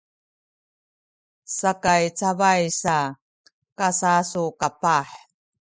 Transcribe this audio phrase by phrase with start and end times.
[1.57, 2.97] sakay cabay sa
[3.77, 5.07] kasasukapah